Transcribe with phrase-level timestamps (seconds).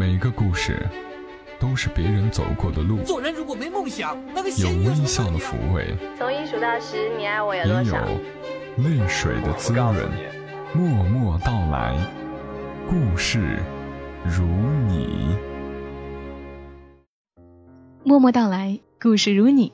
[0.00, 0.88] 每个故事
[1.58, 7.98] 都是别人走过的路，做人如果没梦想，那个有微笑的抚慰，从一数到十，你爱我有也有多少？
[8.78, 9.94] 泪水的滋润。
[10.72, 11.94] 默默到来，
[12.88, 13.58] 故事
[14.24, 14.42] 如
[14.88, 15.36] 你。
[18.02, 19.70] 默默到来，故事如你。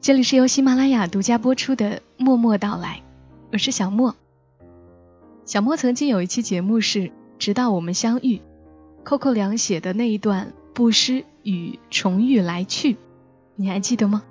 [0.00, 3.02] 这里是由喜马拉雅独家播出的《默默到来》，
[3.52, 4.16] 我是小莫。
[5.44, 6.98] 小莫曾经有一期节目是
[7.38, 8.36] 《直到我们相遇》，
[9.02, 12.96] 寇寇良写的那一段布施与重遇来去，
[13.56, 14.22] 你还记得吗？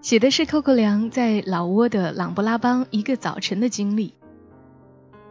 [0.00, 4.14] 写的是寇寇良在老挝的琅勃拉邦一个早晨的经历。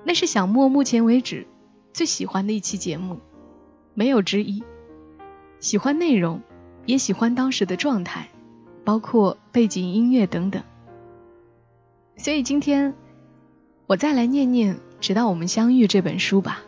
[0.04, 1.46] 那是小莫目前为止
[1.94, 3.20] 最喜欢的一期节目，
[3.94, 4.64] 没有之一。
[5.60, 6.42] 喜欢内容，
[6.86, 8.30] 也喜欢当时的状态，
[8.84, 10.64] 包括背景音乐等等。
[12.18, 12.96] 所以今天
[13.88, 16.62] 我再来念念《直到我们相遇》这本书吧，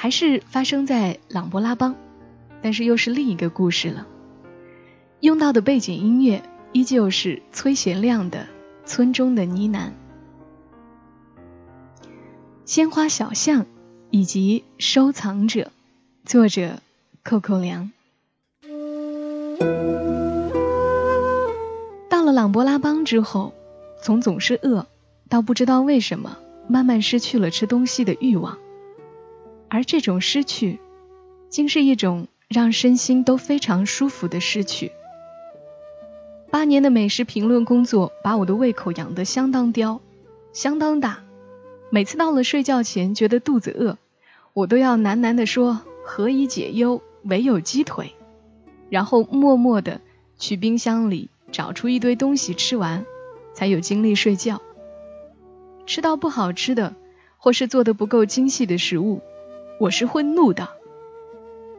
[0.00, 1.96] 还是发生在琅勃拉邦，
[2.62, 4.06] 但是又是另一个故事了。
[5.18, 8.46] 用到的背景音乐依旧是崔贤亮的
[8.86, 9.88] 《村中的呢喃》。
[12.64, 13.66] 鲜花小巷
[14.10, 15.72] 以及收藏者，
[16.24, 16.78] 作者
[17.24, 17.90] 寇寇良。
[22.08, 23.52] 到了琅勃拉邦之后，
[24.00, 24.86] 从总是饿
[25.28, 26.38] 到不知道为什么
[26.68, 28.58] 慢慢失去了吃东西的欲望，
[29.68, 30.78] 而这种失去，
[31.48, 34.92] 竟是一种让身心都非常舒服的失去。
[36.50, 40.00] 八年的美食评论工作把我的胃口养得相当刁，
[40.52, 41.22] 相当大。
[41.90, 43.98] 每次到了睡觉前，觉得肚子饿，
[44.54, 48.14] 我都要喃喃地说“何以解忧，唯有鸡腿”，
[48.88, 50.00] 然后默默地
[50.38, 53.04] 去冰箱里找出一堆东西吃完，
[53.52, 54.62] 才有精力睡觉。
[55.86, 56.94] 吃到不好吃的，
[57.36, 59.20] 或是做的不够精细的食物，
[59.78, 60.68] 我是会怒的。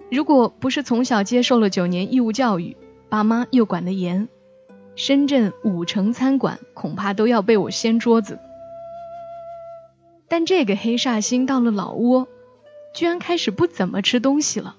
[0.09, 2.75] 如果不是从小接受了九年义务教育，
[3.09, 4.27] 爸妈又管得严，
[4.95, 8.39] 深圳五城餐馆恐怕都要被我掀桌子。
[10.27, 12.27] 但这个黑煞星到了老挝，
[12.93, 14.75] 居然开始不怎么吃东西了。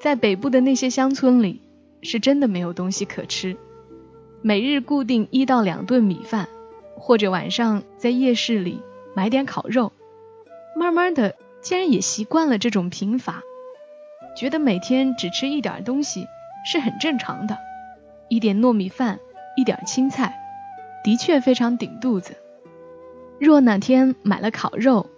[0.00, 1.60] 在北部的那些乡村里，
[2.02, 3.56] 是真的没有东西可吃，
[4.42, 6.48] 每日固定一到两顿米饭，
[6.96, 8.80] 或者晚上在夜市里
[9.14, 9.92] 买点烤肉。
[10.74, 13.42] 慢慢的，竟然也习惯了这种贫乏，
[14.36, 16.26] 觉得每天只吃一点东西
[16.64, 17.58] 是很正常的，
[18.28, 19.20] 一点糯米饭，
[19.56, 20.40] 一点青菜，
[21.04, 22.36] 的确非常顶肚子。
[23.38, 25.08] 若哪天买了烤肉，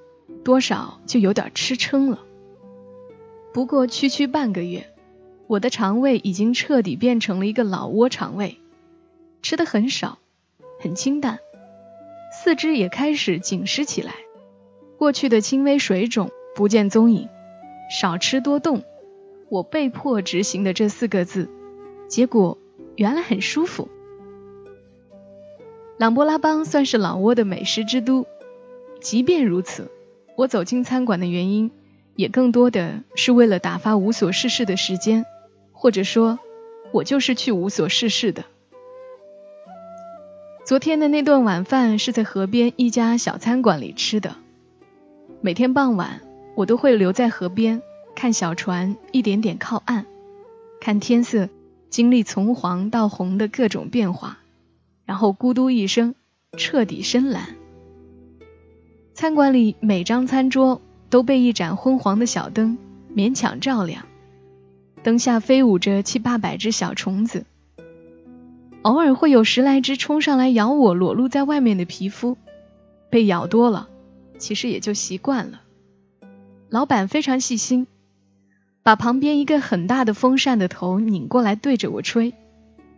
[0.45, 2.21] 多少就有点吃撑了。
[3.53, 4.87] 不过区区半个月，
[5.47, 8.59] 我的肠胃已经彻底变成了一个老挝肠胃，
[9.43, 10.19] 吃的很少，
[10.81, 11.39] 很清淡，
[12.33, 14.15] 四肢也开始紧实起来。
[14.99, 17.29] 过去的轻微水肿不见踪影，
[17.91, 18.83] 少吃多动，
[19.49, 21.49] 我被迫执行的这四个字，
[22.09, 22.59] 结果
[22.97, 23.89] 原来很舒服。
[25.99, 28.27] 琅勃拉邦算是老挝的美食之都，
[29.01, 29.91] 即便如此，
[30.37, 31.71] 我走进餐馆的原因，
[32.17, 35.25] 也更多的是为了打发无所事事的时间，
[35.73, 36.39] 或者说，
[36.93, 38.45] 我就是去无所事事的。
[40.65, 44.37] 昨天的那顿晚饭是在河边一家小餐馆里吃的。
[45.45, 46.21] 每天傍晚，
[46.55, 47.83] 我都会留在河边，
[48.15, 50.07] 看小船一点点靠岸，
[50.81, 51.49] 看天色
[51.91, 54.39] 经历从黄到红的各种变化。
[55.05, 56.15] 然后咕嘟一声，
[56.57, 57.57] 彻底深蓝。
[59.15, 60.81] 餐馆里每张餐桌
[61.11, 62.79] 都被一盏昏黄的小灯
[63.13, 64.05] 勉强照亮，
[65.03, 67.45] 灯下飞舞着七八百只小虫子，
[68.83, 72.39] 偶尔会有十来只冲上来咬我裸露在外面的皮肤。
[73.11, 73.89] 被咬多了，
[74.43, 75.63] 其实也就习惯了。
[76.69, 77.87] 老板非常细心，
[78.83, 82.35] 把旁边一个很大的风扇的头拧过来对着我吹。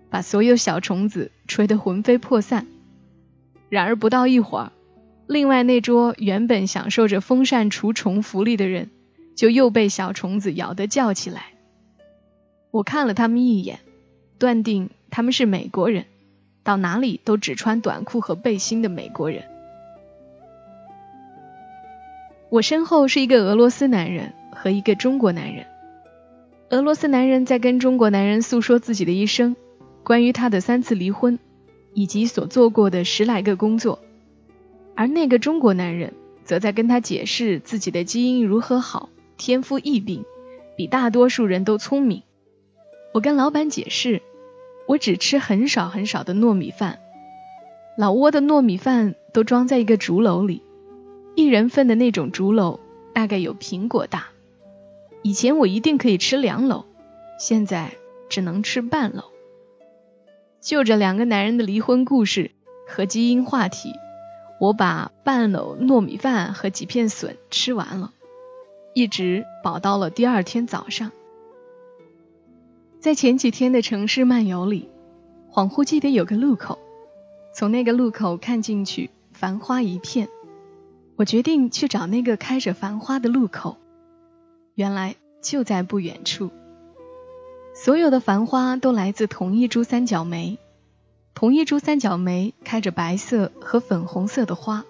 [0.09, 2.67] 把所有小虫子吹得魂飞魄散。
[3.69, 4.73] 然而不到一会儿，
[5.27, 8.91] 另外那桌原本享受着风扇除虫福利的人，
[9.35, 11.47] 就又被小虫子咬得叫起来。
[12.71, 13.81] 我看了他们一眼，
[14.39, 16.07] 断定他们是美国人，
[16.63, 19.45] 到哪里都只穿短裤和背心的美国人。
[22.51, 25.67] 我身后是一个俄罗斯男人和一个中国男人。
[26.71, 29.57] 俄罗斯男人在跟中国男人诉说自己的一生。
[30.03, 31.39] 关于他的三次离婚，
[31.95, 34.01] 以及所做过的十来个工作，
[34.95, 36.13] 而那个中国男人
[36.45, 39.09] 则在跟他解释自己的基因如何好，
[39.39, 40.27] 天赋异禀，
[40.77, 42.23] 比大多数人都聪明。
[43.15, 44.21] 我跟老板解释，
[44.87, 46.99] 我只吃很少很少的糯米饭，
[47.97, 50.61] 老挝的糯米饭都装在一个竹篓里，
[51.35, 52.79] 一人份的那种竹篓
[53.13, 54.29] 大概有苹果大。
[55.23, 56.85] 以前我一定可以吃两篓，
[57.39, 57.93] 现在
[58.29, 59.25] 只能吃半篓。
[60.61, 62.53] 就着两个男人的离婚故事
[62.87, 63.93] 和基因话题，
[64.61, 68.13] 我把半篓糯米饭和几片笋吃完了，
[68.95, 71.11] 一直饱到了第二天早上。
[73.01, 74.89] 在前几天的城市漫游里，
[75.53, 76.79] 恍惚记得有个路口，
[77.55, 80.29] 从那个路口看进去，繁花一片。
[81.17, 83.77] 我决定去找那个开着繁花的路口，
[84.75, 86.51] 原来就在不远处。
[87.75, 90.59] 所有的繁花都来自同一株三角梅，
[91.35, 94.85] 同一株三角梅开着白色和粉红色的花，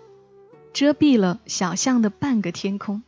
[0.73, 3.03] 遮蔽了小巷的半个天空。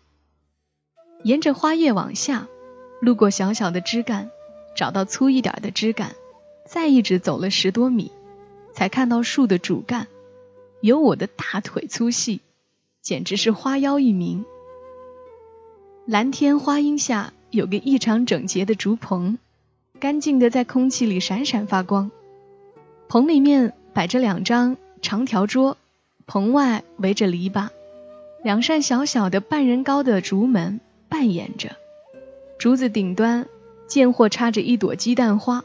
[1.23, 2.49] 沿着花叶往下，
[3.01, 4.31] 路过小小的枝干，
[4.77, 6.15] 找到粗一点的枝干，
[6.67, 8.13] 再一直走了十多米，
[8.73, 10.07] 才看到树的主干，
[10.81, 12.41] 有我的大腿粗细，
[13.07, 14.45] 简直是花妖一名。
[16.07, 19.39] 蓝天花荫下有个异常整洁的竹棚。
[20.01, 22.11] 干净的在空气里闪闪发光，
[23.07, 25.77] 棚里面摆着两张长条桌，
[26.27, 27.69] 棚外围着篱笆，
[28.43, 31.77] 两扇小小的半人高的竹门半掩着，
[32.59, 33.47] 竹子顶端
[33.87, 35.63] 见或插着一朵鸡蛋花，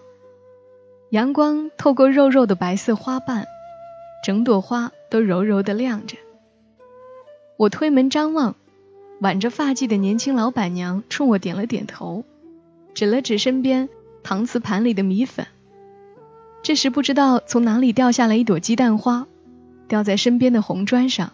[1.10, 3.48] 阳光透过肉肉的白色花瓣，
[4.24, 6.18] 整朵花都柔柔的亮着。
[7.62, 8.56] 我推门张望，
[9.20, 12.26] 挽着发髻的年轻老板娘冲我点了点头，
[12.96, 13.88] 指了指身边。
[14.24, 15.46] 搪瓷盘里的米粉。
[16.64, 19.28] 这时不知道从哪里掉下来一朵鸡蛋花，
[19.88, 21.34] 掉在身边的红砖上，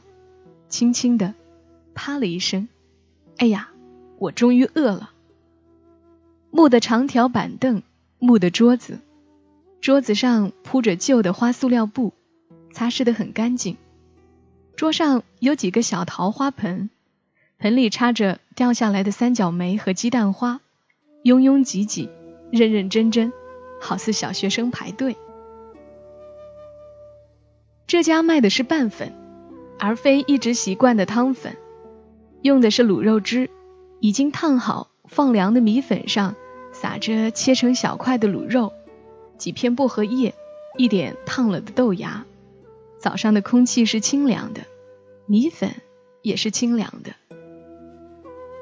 [0.68, 1.34] 轻轻的，
[1.94, 2.68] 啪了一声。
[3.38, 3.70] 哎呀，
[4.18, 5.12] 我终于饿了。
[6.52, 7.84] 木的长条板凳，
[8.20, 9.00] 木的桌子，
[9.80, 12.12] 桌子上铺着旧的花塑料布，
[12.74, 13.78] 擦拭的很干净。
[14.78, 16.92] 桌上有几个小桃花盆，
[17.58, 20.62] 盆里插着掉下来的三角梅和鸡蛋花，
[21.24, 22.12] 拥拥挤挤。
[22.52, 23.34] 认认真真，
[23.82, 25.18] 好似小学生排队。
[27.88, 29.14] 这家卖的是拌粉，
[29.80, 31.58] 而非一直习惯的汤粉，
[32.42, 33.50] 用的是卤肉汁，
[34.00, 36.36] 已经烫好放凉的米粉上
[36.72, 38.72] 撒着切成小块的卤肉，
[39.38, 40.34] 几片薄荷叶，
[40.78, 42.26] 一点烫了的豆芽。
[43.00, 44.62] 早上的空气是清凉的，
[45.26, 45.76] 米粉
[46.22, 47.12] 也是清凉的。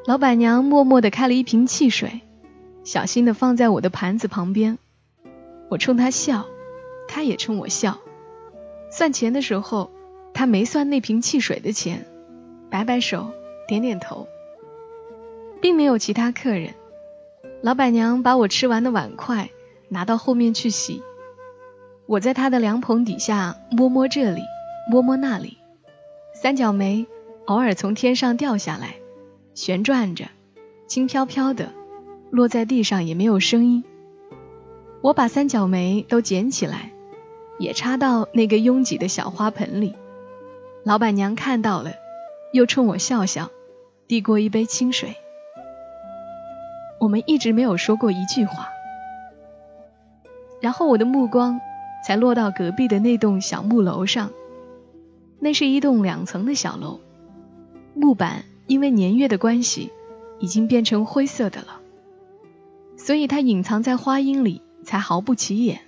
[0.05, 2.21] 老板娘默默地开了一瓶汽水。
[2.83, 4.77] 小心的放在我的盘子旁边，
[5.69, 6.45] 我冲他笑，
[7.07, 7.99] 他也冲我笑。
[8.91, 9.89] 算钱的时候，
[10.35, 12.05] 他没算那瓶汽水的钱，
[12.69, 13.31] 摆摆手，
[13.67, 14.27] 点点头。
[15.61, 16.75] 并没有其他客人。
[17.63, 19.49] 老板娘把我吃完的碗筷
[19.89, 21.01] 拿到后面去洗。
[22.07, 24.43] 我在他的凉棚底下摸摸这里，
[24.89, 25.57] 摸摸那里，
[26.33, 27.07] 三角梅
[27.45, 28.95] 偶尔从天上掉下来，
[29.55, 30.25] 旋转着，
[30.87, 31.71] 轻飘飘的。
[32.31, 33.83] 落在地上也没有声音。
[35.01, 36.91] 我把三角梅都捡起来，
[37.57, 39.95] 也插到那个拥挤的小花盆里。
[40.83, 41.93] 老板娘看到了，
[42.51, 43.49] 又冲我笑笑，
[44.07, 45.15] 递过一杯清水。
[46.99, 48.67] 我们一直没有说过一句话。
[50.59, 51.61] 然后我的目光
[52.05, 54.31] 才落到隔壁的那栋小木楼上。
[55.39, 56.99] 那是一栋两层的小楼，
[57.95, 59.91] 木板因为年月的关系，
[60.37, 61.81] 已经变成灰色的了。
[62.95, 65.81] 所以它隐藏在花荫里，才毫不起眼。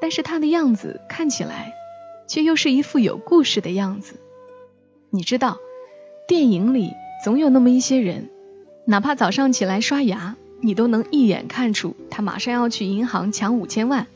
[0.00, 1.74] 但是它的样子看起来，
[2.26, 4.20] 却又是一副有故事的样子。
[5.10, 5.58] 你知道，
[6.26, 8.30] 电影里总有那么一些人，
[8.86, 14.06] 哪怕早上起来刷牙，你都能一眼看出他马上要去银行抢五千万。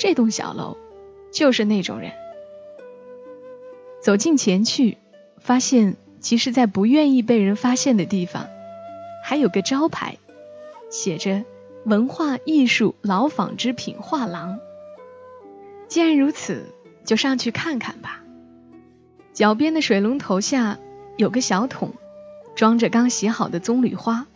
[0.00, 0.78] 这栋小楼
[1.30, 2.12] 就是那种人。
[4.00, 4.96] 走近前去，
[5.38, 8.48] 发现其实，在不愿意被人发现的地方，
[9.22, 10.16] 还有个招牌。
[10.88, 11.44] 写着
[11.84, 14.58] “文化艺术老纺织品画廊”。
[15.86, 16.64] 既然如此，
[17.04, 18.22] 就上去看看吧。
[19.34, 20.78] 脚边的水龙头下
[21.18, 21.92] 有个小桶，
[22.54, 24.26] 装着刚洗好的棕榈花。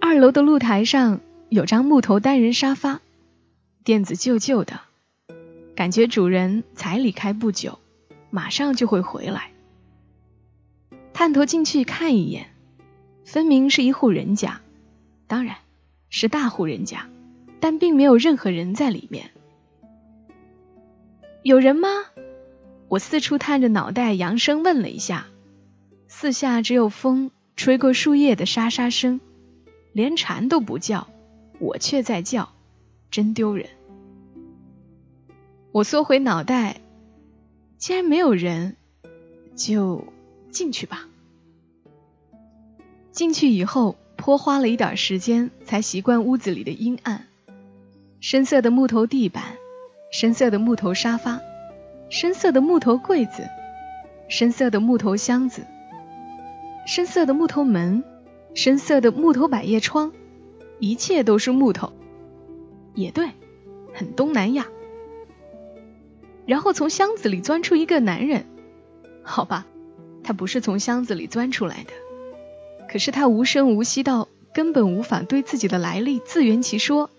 [0.00, 1.18] 二楼的露台上
[1.48, 3.00] 有张木头单人沙发，
[3.88, 4.80] 垫子旧旧的，
[5.74, 7.78] 感觉主人才离开不久，
[8.28, 9.50] 马上就会回来。
[11.14, 12.50] 探头进去看一眼，
[13.24, 14.60] 分明是一户人家。
[15.26, 15.56] 当然
[16.10, 17.08] 是大户人家，
[17.60, 19.30] 但并没有任何人在里面。
[21.42, 21.88] 有人吗？
[22.88, 25.28] 我四处探着脑袋，扬声问了一下。
[26.08, 29.18] 四下只有风吹过树叶的沙沙声，
[29.94, 31.08] 连蝉都不叫，
[31.58, 32.52] 我却在叫，
[33.10, 33.70] 真丢人。
[35.78, 36.80] 我缩回脑袋，
[37.76, 38.74] 既然没有人，
[39.54, 40.02] 就
[40.50, 41.06] 进去吧。
[43.12, 47.26] 进去以后，颇花了一点时间才习惯屋子里的阴暗。
[48.18, 49.44] 深色的木头地板，
[50.10, 51.40] 深色的木头沙发，
[52.10, 53.48] 深色的木头柜子，
[54.28, 55.64] 深色的木头箱子，
[56.88, 58.02] 深色的木头门，
[58.52, 60.10] 深色的木头百叶窗，
[60.80, 61.92] 一切都是木头。
[62.94, 63.30] 也对，
[63.94, 64.66] 很东南亚。
[66.48, 68.46] 然后从箱子里钻出一个男人，
[69.22, 69.66] 好吧，
[70.24, 71.92] 他不是从箱子里钻出来的，
[72.90, 77.10] 可是他无声无息到根本无法对自己的来历自圆其说。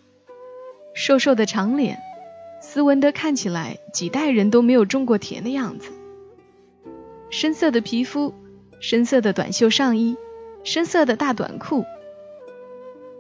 [0.95, 1.99] 瘦瘦的长脸，
[2.59, 5.91] 斯文的看起来几代人都没有种过田的样子。
[7.29, 8.33] 深色的皮肤，
[8.79, 10.17] 深色的短袖上衣，
[10.63, 11.85] 深色的大短裤。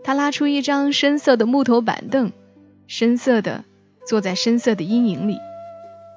[0.03, 2.31] 他拉出一张深色的木头板凳，
[2.87, 3.63] 深色的
[4.07, 5.37] 坐在深色的阴影里。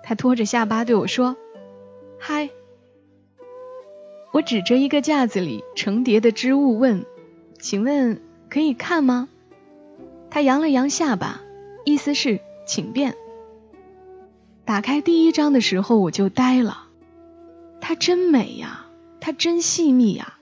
[0.03, 1.37] 他托着下巴对我说
[2.19, 2.51] ：“嗨。”
[4.33, 7.05] 我指着一个架子里成叠的织物问
[7.61, 9.29] ：“请问可以看吗？”
[10.31, 11.43] 他扬了扬下巴，
[11.85, 13.15] 意思是请便。
[14.65, 16.89] 打开第一张的时候，我就呆了。
[17.81, 18.87] 它真美呀，
[19.21, 20.39] 它真细密呀，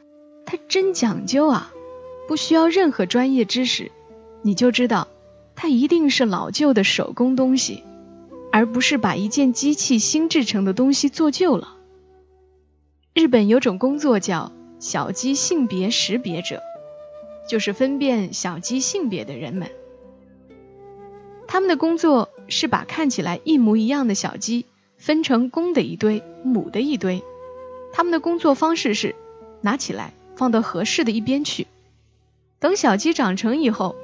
[0.47, 1.73] 它真讲究啊！
[2.29, 3.91] 不需要任何专业知识，
[4.43, 5.09] 你就知道
[5.57, 7.83] 它一定是老旧的手工东西。
[8.53, 11.77] 而不是把一件机器新制成的东西做旧了。
[13.15, 16.63] 日本有种工作叫小鸡性别识别者，
[17.49, 19.71] 就是分辨小鸡性别的人们。
[21.47, 24.67] 他们的工作是把看起来一模一样的小鸡
[24.97, 27.23] 分成公的一堆、母的一堆。
[27.93, 29.17] 他们的工作方式是
[29.61, 31.67] 拿起来放到合适的一边去。
[32.61, 33.97] 等小鸡长成以后，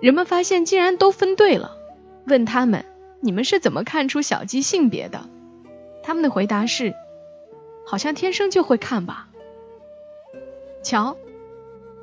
[0.00, 1.76] 人们发现竟然都分对了，
[2.26, 2.84] 问他们。
[3.26, 5.28] 你们是怎么看出小鸡性别的？
[6.04, 6.94] 他们的回答是：
[7.84, 9.28] 好像天生就会看吧。
[10.84, 11.16] 瞧，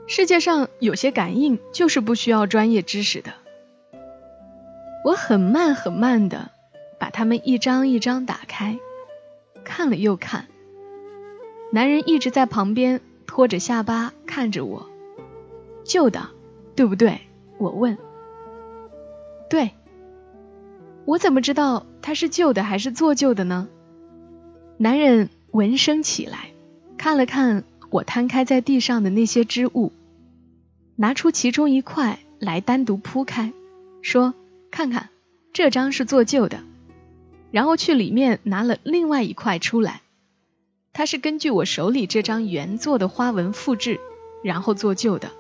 [0.06, 3.32] 世界上有些感应就是不需要专业知识的。
[5.06, 6.52] 我很慢很慢的
[7.00, 8.78] 把它们一张一张打开，
[9.64, 10.48] 看了又看。
[11.72, 14.90] 男人一直在旁边托着下巴看着我。
[15.86, 16.28] 旧的，
[16.76, 17.22] 对不对？
[17.60, 17.98] 我问。
[19.50, 19.72] 对。
[21.06, 23.68] 我怎么知道它是旧的还是做旧的呢？
[24.78, 26.52] 男人闻声起来，
[26.98, 29.92] 看了看我摊开在地上的那些织物，
[30.96, 33.52] 拿出其中一块来单独铺开，
[34.02, 34.34] 说
[34.72, 35.10] ：“看看，
[35.52, 36.62] 这张是做旧的。”
[37.52, 40.02] 然后去里面拿了另外一块出来，
[40.94, 44.00] 它是根据我手里这张原作的花纹复制，
[44.42, 45.32] 然后做旧的。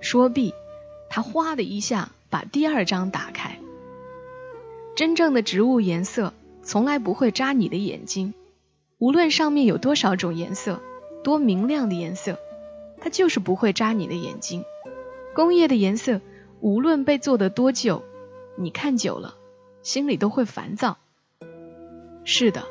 [0.00, 0.52] 说毕，
[1.08, 3.59] 他哗的一下把第二张打开。
[5.00, 8.34] 真正的植物颜色从来不会扎你的眼睛，
[8.98, 10.82] 无论上面有多少种颜色，
[11.24, 12.38] 多明亮的颜色，
[13.00, 14.62] 它就是不会扎你的眼睛。
[15.34, 16.20] 工业的颜色
[16.60, 18.02] 无论被做得多旧，
[18.58, 19.36] 你看久了
[19.82, 20.98] 心里都会烦躁。
[22.24, 22.64] 是的，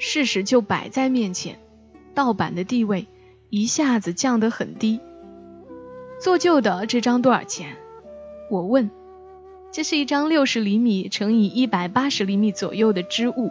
[0.00, 1.60] 事实就摆在面前，
[2.12, 3.06] 盗版的地位
[3.50, 4.98] 一下子降得很低。
[6.20, 7.76] 做旧的这张多少钱？
[8.50, 8.90] 我问。
[9.70, 13.50] 这是一张六十厘米乘以一百八十厘米左右的织物，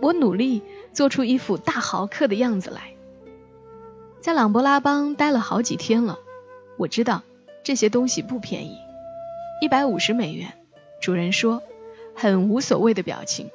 [0.00, 2.94] 我努力做出一副大豪客的样子来。
[4.20, 6.18] 在朗勃拉邦待了好几天了，
[6.76, 7.22] 我知道
[7.62, 8.78] 这些东西不便宜，
[9.60, 10.52] 一百五十美元。
[11.00, 11.62] 主人说，
[12.14, 13.50] 很无所谓的表情。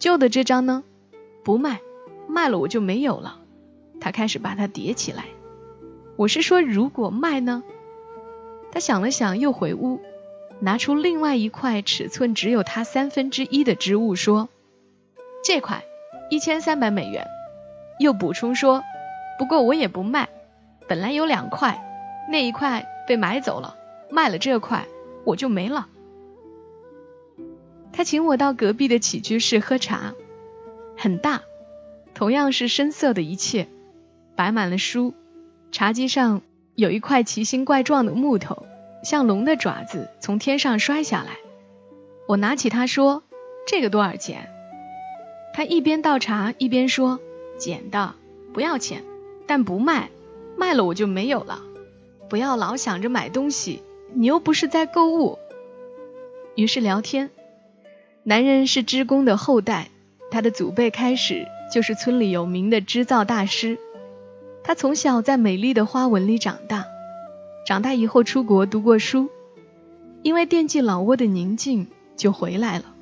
[0.00, 0.82] 旧的这张呢？
[1.44, 1.80] 不卖，
[2.26, 3.38] 卖了我就没有了。
[4.00, 5.26] 他开始把它叠起来。
[6.16, 7.62] 我是说，如果卖呢？
[8.72, 10.00] 他想了想，又回屋。
[10.64, 14.48] 拿出另外一块尺寸只有它三分之一的织物，说
[15.44, 15.84] ：“这块
[16.30, 17.26] 一千三百美元。”
[18.00, 18.82] 又补充说
[19.38, 20.30] ：“不过我也不卖，
[20.88, 21.84] 本来有两块，
[22.30, 23.76] 那一块被买走了，
[24.10, 24.86] 卖了这块
[25.26, 25.86] 我就没了。”
[27.92, 30.14] 他请我到隔壁的起居室喝茶，
[30.96, 31.42] 很大，
[32.14, 33.68] 同样是深色的一切，
[34.34, 35.12] 摆满了书，
[35.72, 36.40] 茶几上
[36.74, 38.64] 有一块奇形怪状的木头。
[39.04, 41.36] 像龙的爪子从天上摔下来，
[42.26, 43.22] 我拿起它说
[43.68, 44.48] ：“这个多少钱？”
[45.54, 47.20] 他一边倒茶一边说
[47.58, 48.14] ：“捡的，
[48.54, 49.04] 不要钱，
[49.46, 50.08] 但不卖，
[50.56, 51.60] 卖了我就没有了。
[52.30, 53.82] 不要老想着买东西，
[54.14, 55.38] 你又不是在购物。”
[56.56, 57.30] 于是聊天。
[58.22, 59.88] 男人是织工的后代，
[60.30, 63.78] 他的祖辈开始就是村里有名的织造大师。
[64.62, 66.86] 他从小在美丽的花纹里长大。
[67.64, 69.30] 长大以后出国读过书，
[70.22, 72.94] 因为惦记老挝的宁静，就回来了。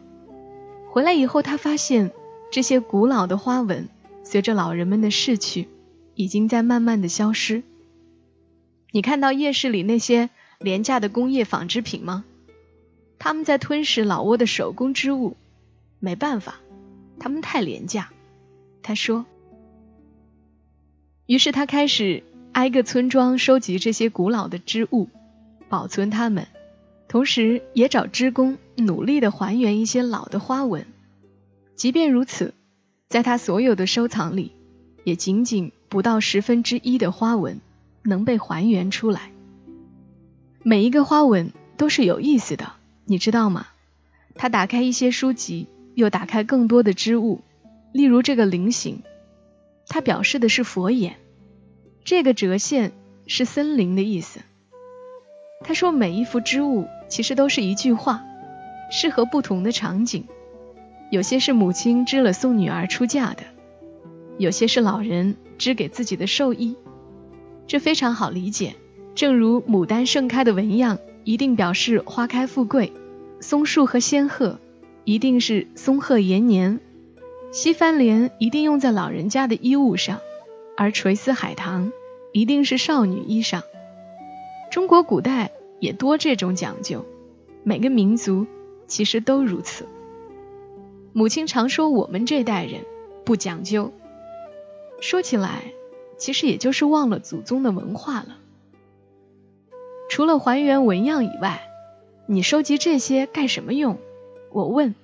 [0.90, 2.12] 回来以后，他发现
[2.52, 3.88] 这些古老的花纹
[4.22, 5.68] 随着老人们的逝去，
[6.14, 7.64] 已经在慢慢的消失。
[8.92, 12.24] 你看到夜市里那些廉价的工业纺织品吗？
[13.18, 15.36] 他们在吞噬老挝的手工织物，
[15.98, 16.60] 没办法，
[17.18, 18.10] 他们太廉价。
[18.82, 19.24] 他说。
[21.26, 25.08] 于是他开始挨个村庄收集这些古老的织物，
[25.70, 26.46] 保存它们，
[27.08, 30.86] 同时也找织工努力的还原一些老的花纹。
[31.76, 32.52] 即便如此，
[33.08, 34.52] 在他所有的收藏里，
[35.02, 37.58] 也仅仅不到十分之一的花纹
[38.02, 39.32] 能被还原出来。
[40.62, 42.74] 每一个花纹都是有意思的，
[43.06, 43.66] 你知道吗？
[44.34, 47.40] 他打开一些书籍，又打开更多的织物，
[47.92, 49.02] 例如这个菱形。
[49.88, 51.16] 它表示的是佛眼，
[52.04, 52.92] 这个折线
[53.26, 54.40] 是森林的意思。
[55.64, 58.24] 他说每一幅织物其实都是一句话，
[58.90, 60.24] 适合不同的场景。
[61.10, 63.42] 有些是母亲织了送女儿出嫁的，
[64.38, 66.74] 有些是老人织给自己的寿衣。
[67.66, 68.74] 这非常好理解，
[69.14, 72.92] 正如牡丹盛开的纹样一定表示花开富贵，
[73.40, 74.58] 松树和仙鹤
[75.04, 76.80] 一定是松鹤延年。
[77.52, 80.18] 西番莲一定用在老人家的衣物上，
[80.76, 81.92] 而垂丝海棠
[82.32, 83.62] 一定是少女衣裳。
[84.70, 87.04] 中国古代也多这种讲究，
[87.62, 88.46] 每个民族
[88.86, 89.86] 其实都如此。
[91.12, 92.80] 母亲常说我们这代人
[93.24, 93.92] 不讲究，
[95.00, 95.72] 说起来
[96.16, 98.38] 其实也就是忘了祖宗的文化了。
[100.08, 101.62] 除了还原纹样以外，
[102.26, 103.98] 你收集这些干什么用？
[104.50, 104.94] 我问。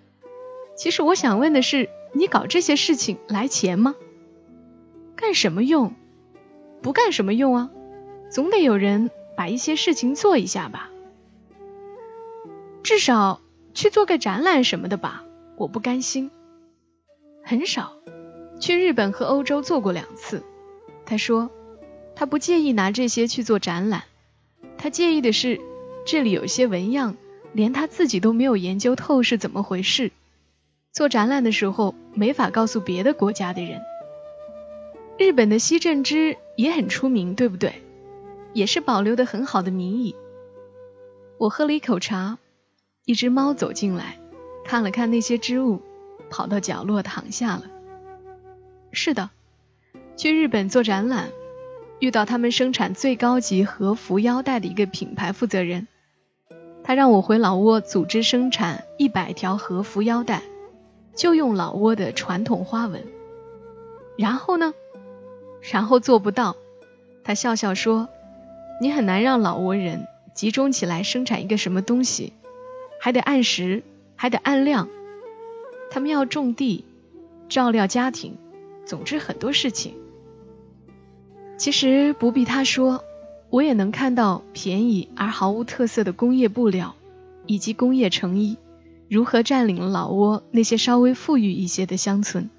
[0.77, 1.89] 其实我想问的是。
[2.15, 3.95] 你搞这些事情来钱吗？
[5.21, 5.95] 干什么用？
[6.81, 7.71] 不干什么用啊？
[8.31, 10.91] 总得有人把一些事情做一下吧。
[12.85, 13.41] 至少
[13.75, 15.25] 去做个展览什么的吧。
[15.57, 16.31] 我不甘心。
[17.43, 17.95] 很少。
[18.61, 20.45] 去日本和欧洲做过两次。
[21.05, 21.51] 他说
[22.15, 24.05] 他不介意拿这些去做展览，
[24.77, 25.61] 他介意的是
[26.07, 27.17] 这里有些纹样，
[27.53, 30.13] 连他自己都没有研究透是怎么回事。
[30.93, 33.81] 做展览的时候没法告诉别的国家的人。
[35.19, 37.83] 日本的西镇织也很出名，对不对？
[38.53, 40.15] 也是保留的很好的谜语。
[41.39, 42.39] 我喝了一口茶，
[43.05, 44.21] 一只猫走进来，
[44.65, 45.83] 看了看那些织物，
[46.31, 47.65] 跑到角落躺下了。
[48.93, 49.31] 是的，
[50.17, 51.31] 去日本做展览，
[51.99, 55.89] 遇到他们生产最高级和服腰带的一个品牌负责人，
[56.85, 60.43] 他让我回老挝组织生产一百条和服腰带。
[61.17, 63.05] 就用老挝的传统花纹，
[64.17, 64.73] 然后呢？
[65.61, 66.57] 然后做不到。
[67.25, 68.09] 他笑笑说
[68.81, 72.33] ：“你很难让老挝人集中起来生产一个什么东西，
[73.01, 73.83] 还得按时，
[74.17, 74.89] 还得按量。
[75.91, 76.85] 他们要种地，
[77.49, 78.37] 照料家庭，
[78.85, 79.95] 总之很多事情。
[81.57, 83.05] 其实不必他说，
[83.51, 86.95] 我也能看到便宜而毫无特色的工业布料，
[87.47, 88.57] 以及工业成衣。”
[89.11, 92.51] 如何占领了老挝那些稍微富裕一些的乡村？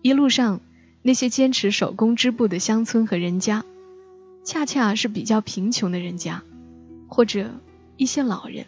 [0.00, 0.60] 一路上，
[1.02, 3.64] 那些坚持手工织布的乡村和人家，
[4.44, 6.42] 恰恰是比较贫穷的人家，
[7.08, 7.50] 或者
[7.96, 8.66] 一些老人。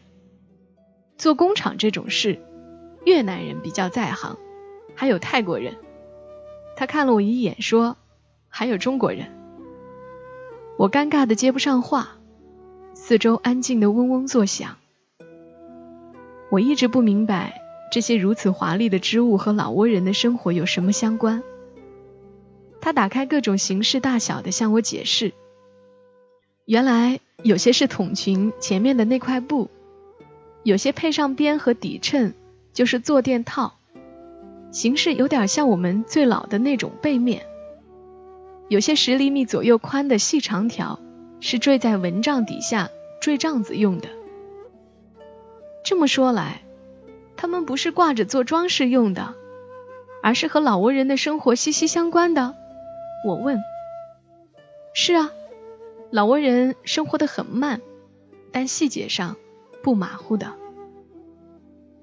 [1.19, 2.41] 做工厂这种事，
[3.05, 4.39] 越南人比较在行，
[4.95, 5.77] 还有泰国人。
[6.75, 7.99] 他看了我一眼，说
[8.49, 9.27] ：“还有中国人。”
[10.79, 12.17] 我尴尬的接不上话，
[12.95, 14.79] 四周安静的嗡嗡作响。
[16.51, 17.61] 我一直不明白
[17.93, 21.43] 这些如此华丽的织物和老挝人的生活有什么相关。
[22.83, 25.33] 他打开各种形式大小的向我解释，
[26.65, 29.71] 原来有些是筒裙前面的那块布，
[30.65, 32.35] 有些配上边和底衬
[32.73, 33.79] 就是坐垫套，
[34.73, 37.47] 形式有点像我们最老的那种背面。
[38.69, 40.99] 有些十厘米左右宽的细长条
[41.39, 42.91] 是坠在蚊帐底下
[43.21, 44.09] 坠帐子用的。
[45.85, 46.63] 这么说来，
[47.37, 49.35] 他们不是挂着做装饰用的，
[50.21, 52.57] 而是和老挝人的生活息息相关的。
[53.25, 53.63] 我问
[54.95, 55.31] ：“是啊，
[56.11, 57.81] 老挝人生活的很慢，
[58.51, 59.37] 但细节上
[59.83, 60.53] 不马虎的。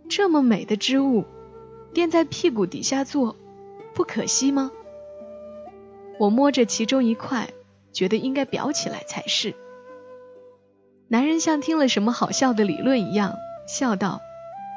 [0.09, 1.25] 这么美的织物，
[1.93, 3.35] 垫在屁股底下做，
[3.93, 4.71] 不可惜吗？”
[6.19, 7.49] 我摸着其中一块，
[7.93, 9.53] 觉得应该裱起来才是。
[11.07, 13.35] 男人像听了什么好笑的理论一样。
[13.67, 14.19] 笑道：“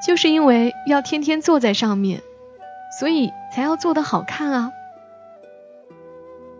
[0.06, 2.22] 就是因为要天天坐在上面，
[3.00, 4.72] 所以才要做的好看啊。”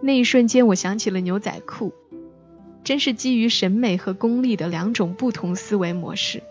[0.05, 1.93] 那一瞬间，我想起了牛仔裤，
[2.83, 6.43] 真是基于审美和功利的两种不同思维模式。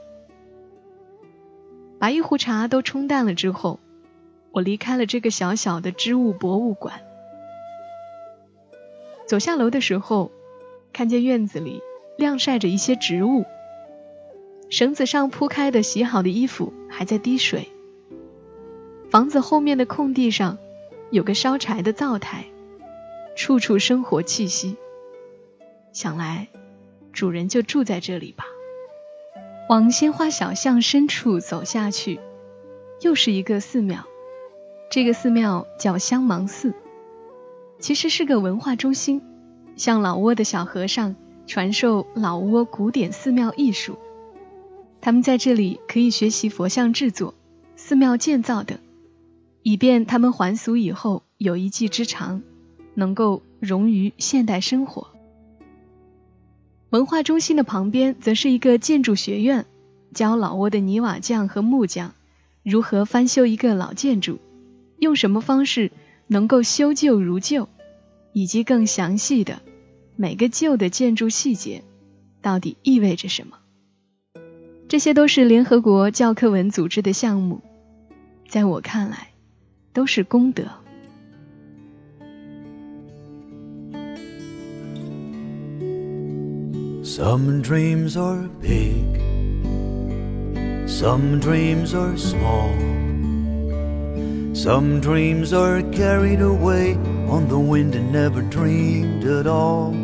[1.99, 3.81] 把一壶茶都冲淡了之后，
[4.51, 7.01] 我离开了这个小小的织物博物馆。
[9.27, 10.31] 走下楼的时候，
[10.93, 11.81] 看见院子里
[12.17, 13.43] 晾晒着一些植物，
[14.69, 17.67] 绳子上铺开的洗好的衣服还在滴水。
[19.09, 20.57] 房子后面的空地上
[21.11, 22.45] 有个烧柴的灶台，
[23.36, 24.78] 处处生活气息。
[25.94, 26.48] 想来
[27.12, 28.46] 主人就住在这里吧。
[29.70, 32.20] 往鲜花小巷深处走下去，
[33.02, 34.06] 又是一个寺庙。
[34.89, 36.74] 这个寺庙叫香芒寺，
[37.80, 39.22] 其实是个文化中心，
[39.78, 41.15] 向老挝的小和尚
[41.48, 43.98] 传授老挝古典寺庙艺术。
[45.00, 47.34] 他们在这里可以学习佛像制作、
[47.78, 48.78] 寺庙建造等，
[49.63, 52.44] 以便他们还俗以后有一技之长，
[52.93, 55.08] 能够融于现代生活。
[56.89, 59.65] 文化中心的旁边，则是一个建筑学院，
[60.13, 62.13] 教老挝的泥瓦匠和木匠
[62.63, 64.39] 如何翻修一个老建筑，
[64.99, 65.91] 用什么方式
[66.27, 67.69] 能够修旧如旧，
[68.34, 69.62] 以及更详细的
[70.17, 71.84] 每个旧的建筑细节
[72.41, 73.58] 到底意味着什么。
[74.89, 77.62] 这些都是联合国教科文组织的项目，
[78.49, 79.30] 在我看来，
[79.93, 80.81] 都是功德。
[87.11, 89.05] Some dreams are big,
[90.87, 92.70] some dreams are small,
[94.52, 96.94] some dreams are carried away
[97.29, 99.94] on the wind and never dreamed at all.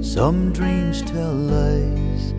[0.00, 2.32] Some dreams tell lies,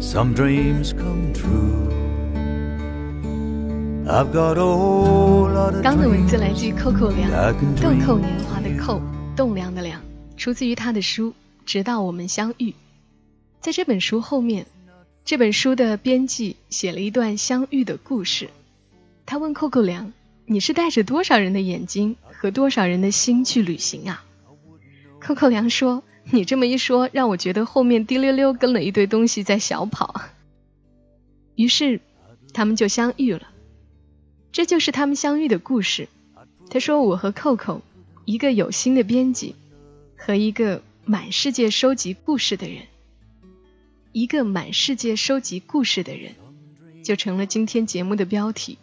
[0.00, 1.88] some dreams come true.
[4.08, 9.00] I've got a whole lot of 刚的文字来自于 dreams Coco 梁 I can，豆 dream 蔻年华的蔻，
[9.34, 10.00] 栋梁的梁，
[10.36, 11.30] 出自于他的书《
[11.65, 12.71] 直到我们相遇》。
[13.59, 14.65] 在这本书后面，
[15.23, 18.49] 这本书的编辑写了一段相遇的故事。
[19.25, 20.13] 他问 Coco 梁
[20.45, 24.25] ：“你是带着多少人的眼睛和多少人的心去旅行啊
[25.21, 30.21] ？”Coco 梁说：“你这么一说，让我觉得后面滴溜溜跟了一堆东西在小跑。
[31.55, 32.01] ”于是
[32.53, 33.47] 他们就相遇了。
[34.51, 36.09] 这就是他们相遇的故事。
[36.69, 37.81] 他说：“我和扣扣，
[38.25, 39.55] 一个有心的编辑，
[40.17, 42.83] 和一个满世界收集故事的人，
[44.11, 46.35] 一个满世界收集故事的人，
[47.03, 48.77] 就成了今天节目的标题。”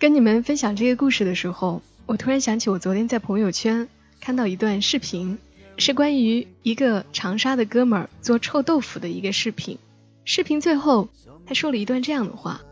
[0.00, 3.88] 跟你们分享这个故事的时候，我突然想起我昨天在朋友圈
[4.18, 5.38] 看到一段视频，
[5.76, 9.78] 是关于一个长沙的哥们儿做臭豆腐的一个视频。
[10.24, 11.08] 视频最后，
[11.46, 12.62] 他说了一段这样的话。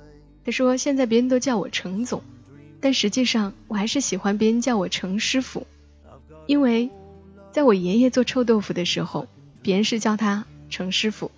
[0.43, 2.23] 他说：“现在别人都叫我程总，
[2.81, 5.67] 但实际上我还是喜欢别人叫我程师傅，
[6.47, 6.89] 因为
[7.53, 9.27] 在我爷爷做臭豆腐的时候，
[9.63, 11.31] 别人是叫他程师傅；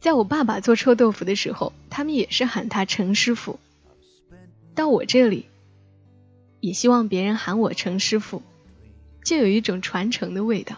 [0.00, 3.58] 在我爸爸做臭豆腐的时候，他们也是喊他程师傅。
[4.74, 5.46] 到我这里，
[6.60, 8.42] 也希望别人喊我程师傅，
[9.24, 10.76] 就有一种传承的味道。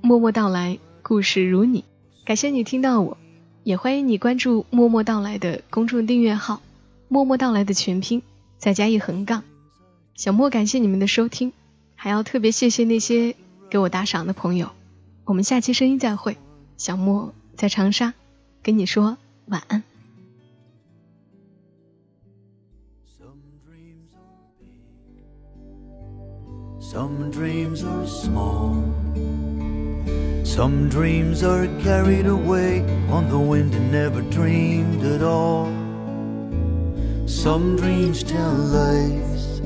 [0.00, 1.84] 默默到来，故事如你，
[2.24, 3.16] 感谢你听到我。”
[3.64, 6.62] 也欢迎你关注“默默到来”的公众订阅号
[7.08, 8.22] ，“默默到来”的全拼
[8.56, 9.42] 再加一横杠。
[10.14, 11.52] 小莫感谢你们的收听，
[12.00, 13.34] 还要特别谢谢那些
[13.68, 14.70] 给我打赏的朋友。
[15.24, 16.36] 我们下期声音再会，
[16.76, 18.14] 小莫在长沙
[18.62, 19.82] 跟你说晚安。
[26.78, 28.76] Some dreams are small.
[30.44, 35.66] Some dreams are carried away on the wind and never dreamed at all.
[37.26, 39.60] Some dreams tell lies.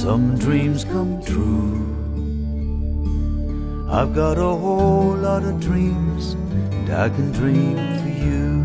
[0.00, 1.76] Some dreams come true.
[3.90, 6.32] I've got a whole lot of dreams,
[6.72, 8.64] and I can dream for you.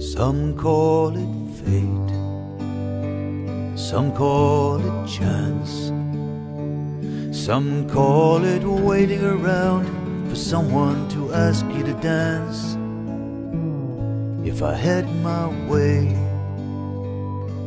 [0.00, 2.12] Some call it fate.
[3.76, 5.90] Some call it chance.
[7.36, 9.88] Some call it waiting around
[10.30, 12.73] for someone to ask you to dance.
[14.54, 16.16] If I had my way,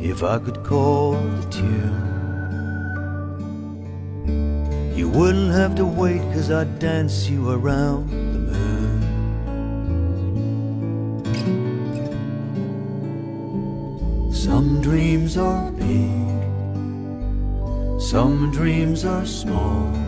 [0.00, 2.06] if I could call the tune,
[4.96, 9.02] you wouldn't have to wait, cause I'd dance you around the moon.
[14.32, 16.40] Some dreams are big,
[18.00, 20.07] some dreams are small.